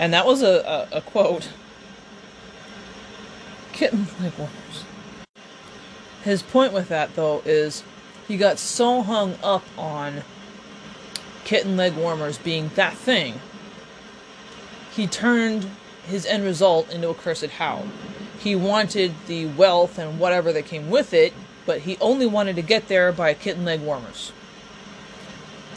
And 0.00 0.14
that 0.14 0.24
was 0.24 0.40
a, 0.40 0.88
a, 0.92 0.96
a 0.96 1.00
quote. 1.02 1.50
Kitten 3.74 4.06
leg 4.18 4.32
warmers. 4.38 4.84
His 6.24 6.42
point 6.42 6.72
with 6.72 6.88
that, 6.88 7.14
though, 7.16 7.42
is 7.44 7.84
he 8.26 8.38
got 8.38 8.58
so 8.58 9.02
hung 9.02 9.34
up 9.42 9.62
on 9.76 10.22
kitten 11.44 11.76
leg 11.76 11.94
warmers 11.96 12.38
being 12.38 12.70
that 12.76 12.94
thing, 12.94 13.40
he 14.90 15.06
turned 15.06 15.68
his 16.06 16.24
end 16.24 16.44
result 16.44 16.90
into 16.90 17.10
a 17.10 17.14
cursed 17.14 17.50
how. 17.50 17.84
He 18.38 18.56
wanted 18.56 19.12
the 19.26 19.46
wealth 19.46 19.98
and 19.98 20.18
whatever 20.18 20.50
that 20.54 20.64
came 20.64 20.88
with 20.88 21.12
it, 21.12 21.34
but 21.66 21.80
he 21.80 21.98
only 22.00 22.24
wanted 22.24 22.56
to 22.56 22.62
get 22.62 22.88
there 22.88 23.12
by 23.12 23.34
kitten 23.34 23.66
leg 23.66 23.82
warmers. 23.82 24.32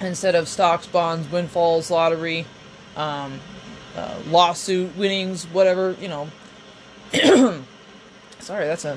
Instead 0.00 0.34
of 0.34 0.48
stocks, 0.48 0.86
bonds, 0.86 1.30
windfalls, 1.30 1.90
lottery, 1.90 2.46
um, 2.96 3.40
uh, 3.96 4.18
lawsuit 4.28 4.96
winnings, 4.96 5.44
whatever, 5.46 5.96
you 6.00 6.08
know. 6.08 6.28
Sorry, 8.40 8.66
that's 8.66 8.84
a. 8.84 8.92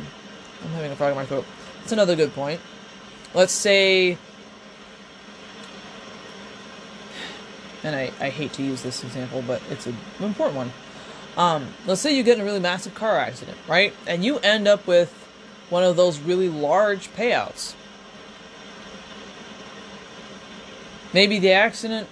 I'm 0.64 0.70
having 0.72 0.92
a 0.92 0.96
frog 0.96 1.12
in 1.12 1.18
my 1.18 1.26
throat. 1.26 1.46
That's 1.80 1.92
another 1.92 2.16
good 2.16 2.34
point. 2.34 2.60
Let's 3.34 3.54
say. 3.54 4.18
And 7.84 7.96
I, 7.96 8.12
I 8.20 8.30
hate 8.30 8.54
to 8.54 8.64
use 8.64 8.82
this 8.82 9.04
example, 9.04 9.44
but 9.46 9.62
it's 9.70 9.86
an 9.86 9.96
important 10.20 10.58
one. 10.58 10.72
Um, 11.38 11.68
let's 11.86 12.02
say 12.02 12.16
you 12.16 12.24
get 12.24 12.38
in 12.38 12.42
a 12.42 12.46
really 12.46 12.60
massive 12.60 12.96
car 12.96 13.18
accident, 13.18 13.58
right? 13.68 13.94
And 14.08 14.26
you 14.26 14.40
end 14.40 14.68
up 14.68 14.88
with 14.88 15.14
one 15.70 15.84
of 15.84 15.96
those 15.96 16.20
really 16.20 16.50
large 16.50 17.14
payouts. 17.14 17.76
Maybe 21.14 21.38
the 21.40 21.52
accident 21.52 22.08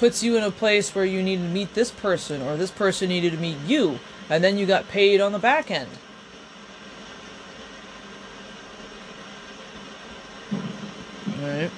puts 0.00 0.22
you 0.22 0.34
in 0.34 0.42
a 0.42 0.50
place 0.50 0.94
where 0.94 1.04
you 1.04 1.22
need 1.22 1.36
to 1.36 1.42
meet 1.42 1.74
this 1.74 1.90
person 1.90 2.40
or 2.40 2.56
this 2.56 2.70
person 2.70 3.10
needed 3.10 3.32
to 3.32 3.38
meet 3.38 3.58
you 3.66 4.00
and 4.30 4.42
then 4.42 4.56
you 4.56 4.64
got 4.64 4.88
paid 4.88 5.20
on 5.20 5.32
the 5.32 5.38
back 5.38 5.70
end. 5.70 5.90
Right. 11.42 11.70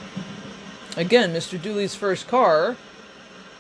Again, 0.97 1.35
Mr. 1.35 1.61
Dooley's 1.61 1.97
first 1.97 2.29
car 2.29 2.77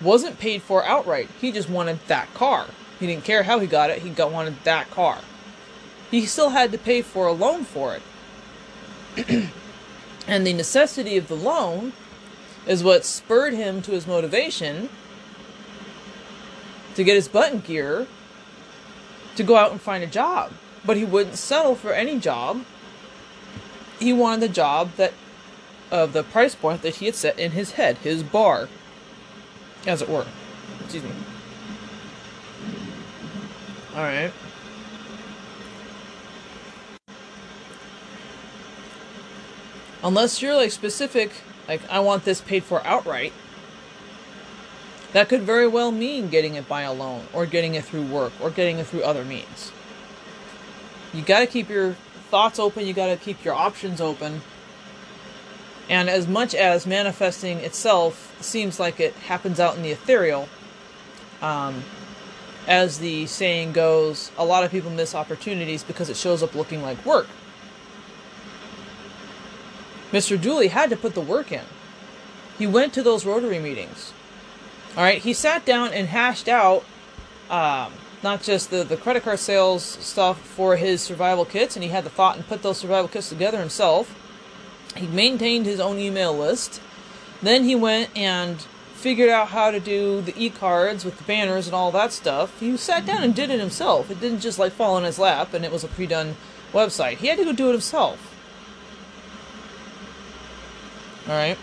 wasn't 0.01 0.39
paid 0.39 0.63
for 0.63 0.85
outright. 0.85 1.29
He 1.41 1.51
just 1.51 1.69
wanted 1.69 1.99
that 2.07 2.33
car. 2.33 2.67
He 3.01 3.09
didn't 3.09 3.25
care 3.25 3.43
how 3.43 3.59
he 3.59 3.67
got 3.67 3.91
it, 3.91 4.03
he 4.03 4.11
got 4.11 4.31
wanted 4.31 4.63
that 4.63 4.89
car. 4.93 5.19
He 6.09 6.25
still 6.25 6.51
had 6.51 6.71
to 6.71 6.79
pay 6.79 7.03
for 7.03 7.27
a 7.27 7.33
loan 7.33 7.65
for 7.65 7.97
it. 7.97 9.51
and 10.29 10.47
the 10.47 10.53
necessity 10.53 11.17
of 11.17 11.27
the 11.27 11.35
loan 11.35 11.95
is 12.67 12.85
what 12.85 13.05
spurred 13.05 13.55
him 13.55 13.83
to 13.83 13.91
his 13.93 14.07
motivation 14.07 14.89
to 16.95 17.05
get 17.05 17.15
his 17.15 17.29
button 17.29 17.61
gear 17.61 18.07
to 19.37 19.43
go 19.43 19.57
out 19.57 19.73
and 19.73 19.81
find 19.81 20.05
a 20.05 20.07
job. 20.07 20.53
But 20.85 20.97
he 20.97 21.05
wouldn't 21.05 21.37
settle 21.37 21.75
for 21.75 21.93
any 21.93 22.19
job. 22.19 22.65
He 23.99 24.13
wanted 24.13 24.41
the 24.41 24.49
job 24.49 24.93
that 24.97 25.13
of 25.91 26.13
the 26.15 26.23
price 26.23 26.55
point 26.55 26.83
that 26.83 26.97
he 26.97 27.07
had 27.07 27.15
set 27.15 27.39
in 27.39 27.53
his 27.53 27.73
head, 27.73 27.99
his 27.99 28.23
bar, 28.23 28.69
as 29.87 30.01
it 30.01 30.09
were. 30.09 30.27
Excuse 30.81 31.05
me. 31.05 31.11
Alright. 33.95 34.33
Unless 40.03 40.43
you're 40.43 40.57
like 40.57 40.73
specific 40.73 41.31
like, 41.69 41.89
I 41.91 42.01
want 42.01 42.25
this 42.25 42.41
paid 42.41 42.65
for 42.65 42.85
outright. 42.87 43.33
That 45.13 45.29
could 45.29 45.43
very 45.43 45.69
well 45.69 45.93
mean 45.93 46.29
getting 46.29 46.55
it 46.55 46.69
by 46.69 46.83
a 46.83 46.93
loan, 46.93 47.27
or 47.33 47.45
getting 47.47 47.75
it 47.75 47.85
through 47.85 48.07
work, 48.07 48.33
or 48.41 48.51
getting 48.51 48.79
it 48.79 48.87
through 48.87 49.03
other 49.03 49.25
means. 49.25 49.73
You 51.13 51.23
gotta 51.23 51.47
keep 51.47 51.69
your 51.69 51.93
thoughts 52.31 52.59
open, 52.59 52.87
you 52.87 52.95
gotta 52.95 53.17
keep 53.17 53.45
your 53.45 53.55
options 53.55 54.01
open. 54.01 54.41
And 55.91 56.09
as 56.09 56.27
much 56.27 56.55
as 56.55 56.87
manifesting 56.87 57.59
itself 57.59 58.35
seems 58.41 58.81
like 58.81 59.01
it 59.01 59.15
happens 59.15 59.61
out 59.61 59.77
in 59.77 59.83
the 59.83 59.91
ethereal, 59.91 60.49
um, 61.43 61.85
as 62.67 62.99
the 62.99 63.27
saying 63.27 63.73
goes, 63.73 64.31
a 64.39 64.45
lot 64.45 64.65
of 64.65 64.71
people 64.71 64.91
miss 64.91 65.15
opportunities 65.15 65.83
because 65.83 66.09
it 66.09 66.17
shows 66.17 66.43
up 66.43 66.55
looking 66.55 66.81
like 66.83 67.05
work. 67.05 67.27
Mr. 70.13 70.41
Dooley 70.41 70.69
had 70.69 70.91
to 70.91 70.97
put 70.97 71.15
the 71.15 71.21
work 71.21 71.51
in. 71.51 71.65
He 72.59 72.67
went 72.67 72.93
to 72.95 73.03
those 73.03 73.27
Rotary 73.27 73.59
meetings. 73.59 74.13
All 74.97 75.03
right, 75.03 75.23
he 75.23 75.33
sat 75.33 75.65
down 75.65 75.93
and 75.93 76.09
hashed 76.09 76.49
out 76.49 76.85
um, 77.51 77.93
not 78.23 78.43
just 78.43 78.71
the, 78.71 78.85
the 78.85 78.97
credit 78.97 79.23
card 79.23 79.39
sales 79.39 79.83
stuff 79.83 80.39
for 80.41 80.77
his 80.77 81.01
survival 81.01 81.45
kits, 81.45 81.77
and 81.77 81.83
he 81.83 81.89
had 81.91 82.05
the 82.05 82.11
thought 82.11 82.37
and 82.37 82.47
put 82.47 82.63
those 82.63 82.79
survival 82.79 83.09
kits 83.09 83.31
together 83.31 83.59
himself. 83.59 84.15
He 84.97 85.07
maintained 85.07 85.65
his 85.65 85.81
own 85.81 85.99
email 85.99 86.37
list. 86.37 86.81
Then 87.41 87.65
he 87.65 87.75
went 87.75 88.17
and 88.17 88.61
figured 88.93 89.31
out 89.31 89.49
how 89.49 89.71
to 89.71 89.81
do 89.81 90.21
the 90.21 90.35
e-cards 90.37 91.05
with 91.05 91.19
the 91.19 91.25
banners 91.25 91.67
and 91.67 91.75
all 91.75 91.91
that 91.91 92.13
stuff. 92.13 92.61
He 92.61 92.77
sat 92.77 93.05
down 93.05 93.25
and 93.25 93.35
did 93.35 93.51
it 93.51 93.59
himself. 93.59 94.11
It 94.11 94.21
didn't 94.21 94.41
just 94.41 94.59
like 94.59 94.73
fall 94.73 94.97
in 94.97 95.05
his 95.05 95.19
lap 95.19 95.53
and 95.55 95.65
it 95.65 95.73
was 95.73 95.83
a 95.83 95.89
pre-done 95.89 96.37
website. 96.73 97.17
He 97.17 97.27
had 97.27 97.39
to 97.39 97.45
go 97.45 97.53
do 97.53 97.69
it 97.71 97.73
himself. 97.73 98.32
All 101.29 101.35
right. 101.35 101.59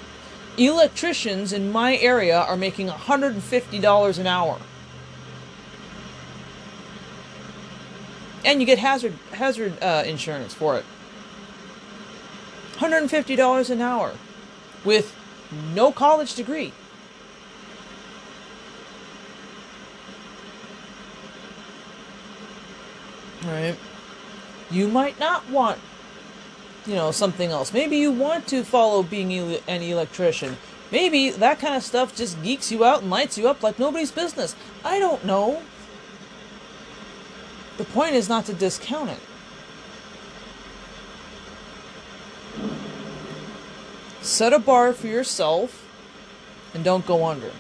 Electricians 0.58 1.54
in 1.54 1.72
my 1.72 1.98
area 1.98 2.38
are 2.38 2.58
making 2.58 2.88
$150 2.88 4.20
an 4.20 4.28
hour. 4.28 4.58
And 8.46 8.62
you 8.62 8.66
get 8.66 8.80
hazard 8.80 9.14
hazard 9.32 9.82
uh, 9.82 10.04
insurance 10.06 10.54
for 10.54 10.78
it. 10.78 10.86
$150 12.76 13.70
an 13.70 13.82
hour 13.82 14.14
with 14.86 15.14
no 15.74 15.92
college 15.92 16.36
degree. 16.36 16.72
All 23.44 23.52
right. 23.52 23.76
You 24.72 24.88
might 24.88 25.20
not 25.20 25.50
want 25.50 25.80
you 26.90 26.96
know, 26.96 27.12
something 27.12 27.52
else. 27.52 27.72
Maybe 27.72 27.98
you 27.98 28.12
want 28.12 28.48
to 28.48 28.64
follow 28.64 29.04
being 29.04 29.32
an 29.32 29.82
electrician. 29.82 30.58
Maybe 30.92 31.30
that 31.30 31.60
kind 31.60 31.76
of 31.76 31.84
stuff 31.84 32.16
just 32.16 32.42
geeks 32.42 32.72
you 32.72 32.84
out 32.84 33.02
and 33.02 33.12
lights 33.12 33.38
you 33.38 33.48
up 33.48 33.62
like 33.62 33.78
nobody's 33.78 34.12
business. 34.12 34.56
I 34.84 34.98
don't 34.98 35.24
know. 35.24 35.62
The 37.78 37.86
point 37.86 38.16
is 38.16 38.28
not 38.28 38.46
to 38.48 38.54
discount 38.54 39.12
it. 39.12 39.20
Set 44.22 44.52
a 44.52 44.60
bar 44.60 44.92
for 44.94 45.08
yourself 45.08 45.86
and 46.74 46.84
don't 46.84 47.06
go 47.06 47.26
under. 47.26 47.52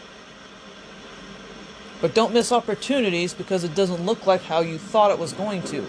But 2.01 2.13
don't 2.13 2.33
miss 2.33 2.51
opportunities 2.51 3.33
because 3.33 3.63
it 3.63 3.75
doesn't 3.75 4.05
look 4.05 4.25
like 4.25 4.41
how 4.43 4.61
you 4.61 4.77
thought 4.77 5.11
it 5.11 5.19
was 5.19 5.33
going 5.33 5.61
to. 5.63 5.85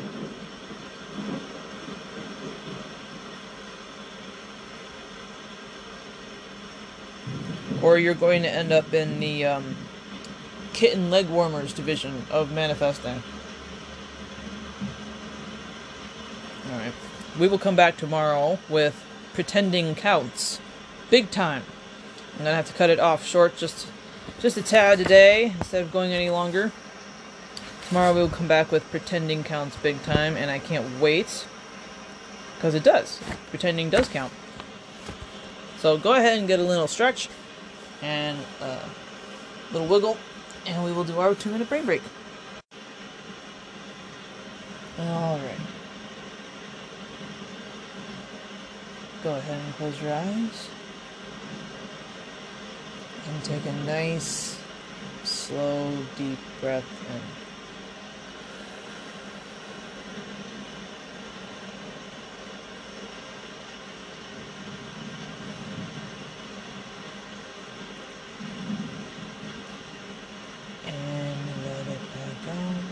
Or 7.83 7.99
you're 7.99 8.15
going 8.15 8.43
to 8.43 8.51
end 8.51 8.73
up 8.73 8.93
in 8.93 9.21
the 9.21 9.45
um, 9.45 9.77
kitten 10.73 11.11
leg 11.11 11.29
warmers 11.29 11.73
division 11.73 12.27
of 12.31 12.53
manifesting. 12.53 13.23
Alright. 16.71 16.93
We 17.39 17.49
will 17.49 17.59
come 17.59 17.77
back 17.77 17.97
tomorrow 17.97 18.59
with 18.69 19.05
pretending 19.35 19.95
counts. 19.95 20.61
Big 21.11 21.31
time. 21.31 21.63
I'm 22.33 22.45
gonna 22.45 22.57
have 22.57 22.67
to 22.67 22.73
cut 22.75 22.91
it 22.91 23.01
off 23.01 23.27
short 23.27 23.57
just 23.57 23.89
just 24.39 24.57
a 24.57 24.63
tad 24.63 24.99
today 24.99 25.55
instead 25.59 25.83
of 25.83 25.93
going 25.93 26.13
any 26.13 26.31
longer. 26.31 26.73
Tomorrow 27.89 28.15
we 28.15 28.21
will 28.21 28.29
come 28.29 28.47
back 28.47 28.71
with 28.71 28.89
pretending 28.91 29.43
counts 29.43 29.77
big 29.77 30.03
time, 30.03 30.37
and 30.37 30.51
I 30.51 30.59
can't 30.59 31.01
wait 31.01 31.47
because 32.55 32.75
it 32.75 32.85
does. 32.85 33.21
Pretending 33.51 33.91
does 33.91 34.09
count. 34.09 34.33
So 35.79 35.99
go 35.99 36.15
ahead 36.15 36.39
and 36.39 36.47
get 36.47 36.61
a 36.61 36.63
little 36.63 36.87
stretch 36.87 37.29
and 38.03 38.39
a 38.61 38.81
little 39.73 39.87
wiggle, 39.87 40.17
and 40.67 40.85
we 40.85 40.93
will 40.93 41.05
do 41.05 41.19
our 41.21 41.35
two 41.35 41.51
minute 41.51 41.69
brain 41.69 41.85
break. 41.85 42.03
Alright. 44.99 45.61
Go 49.23 49.35
ahead 49.35 49.61
and 49.65 49.75
close 49.75 50.01
your 50.03 50.13
eyes. 50.13 50.69
And 53.29 53.45
take 53.45 53.65
a 53.65 53.73
nice, 53.85 54.59
slow, 55.25 55.97
deep 56.17 56.39
breath 56.61 56.85
in. 57.11 57.21
And 70.93 71.39
let 71.65 71.87
it 71.87 72.01
back 72.15 72.49
out. 72.49 72.85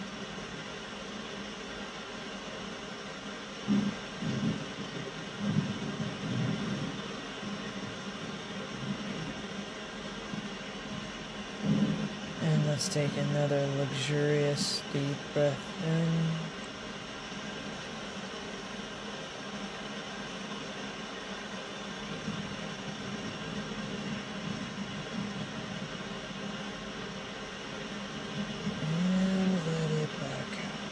And 12.41 12.67
let's 12.67 12.89
take 12.89 13.11
another 13.17 13.67
luxurious 13.79 14.78
deep 14.93 15.17
breath 15.35 15.85
in. 15.85 16.09
And 28.81 29.53
let 29.67 29.91
it 29.91 30.11
back 30.21 30.53
out. 30.65 30.89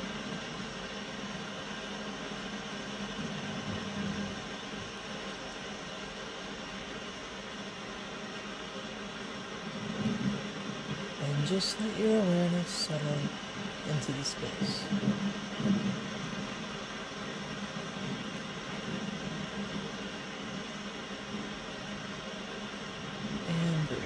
And 11.24 11.46
just 11.46 11.80
let 11.80 11.98
your 11.98 12.20
awareness 12.20 12.68
settle 12.68 13.20
into 14.09 14.19
the 14.19 14.25
space. 14.25 14.85
And 23.49 23.88
breathe. 23.88 24.03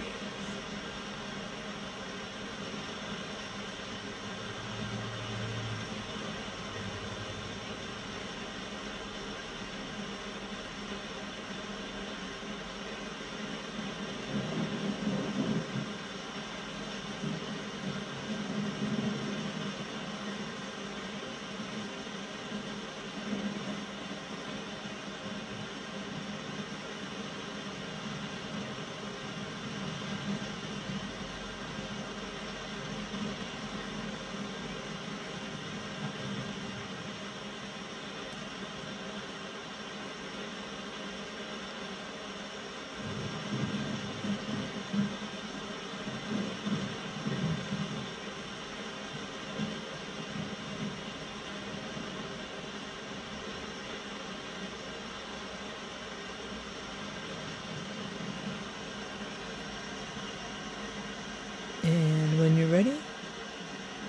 And 61.83 62.39
when 62.39 62.57
you're 62.59 62.69
ready, 62.69 63.01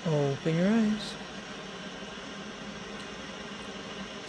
open 0.06 0.56
your 0.56 0.68
eyes. 0.68 1.14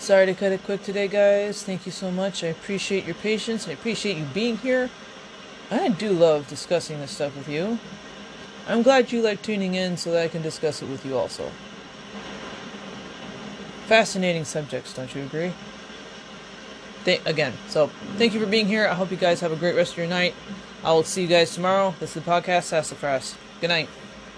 Sorry 0.03 0.25
to 0.25 0.33
cut 0.33 0.51
it 0.51 0.61
quick 0.65 0.83
today, 0.83 1.07
guys. 1.07 1.63
Thank 1.63 1.85
you 1.85 1.91
so 1.93 2.11
much. 2.11 2.43
I 2.43 2.47
appreciate 2.47 3.05
your 3.05 3.15
patience. 3.15 3.69
I 3.69 3.71
appreciate 3.71 4.17
you 4.17 4.25
being 4.25 4.57
here. 4.57 4.89
I 5.71 5.87
do 5.87 6.11
love 6.11 6.45
discussing 6.49 6.99
this 6.99 7.11
stuff 7.11 7.37
with 7.37 7.47
you. 7.47 7.79
I'm 8.67 8.81
glad 8.81 9.13
you 9.13 9.21
like 9.21 9.41
tuning 9.41 9.75
in 9.75 9.95
so 9.95 10.11
that 10.11 10.21
I 10.21 10.27
can 10.27 10.41
discuss 10.41 10.81
it 10.81 10.89
with 10.89 11.05
you 11.05 11.17
also. 11.17 11.49
Fascinating 13.85 14.43
subjects, 14.43 14.93
don't 14.93 15.15
you 15.15 15.23
agree? 15.23 15.53
Th- 17.05 17.21
again, 17.25 17.53
so 17.69 17.87
thank 18.17 18.33
you 18.33 18.41
for 18.41 18.45
being 18.45 18.67
here. 18.67 18.85
I 18.85 18.95
hope 18.95 19.09
you 19.09 19.15
guys 19.15 19.39
have 19.39 19.53
a 19.53 19.55
great 19.55 19.77
rest 19.77 19.93
of 19.93 19.99
your 19.99 20.07
night. 20.07 20.35
I 20.83 20.91
will 20.91 21.05
see 21.05 21.21
you 21.21 21.29
guys 21.29 21.55
tomorrow. 21.55 21.95
This 22.01 22.17
is 22.17 22.21
the 22.21 22.29
podcast, 22.29 22.63
Sassafras. 22.63 23.35
Good 23.61 23.69
night. 23.69 23.87